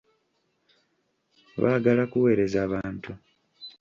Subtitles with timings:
[1.61, 3.11] Baagala kuwereza bantu.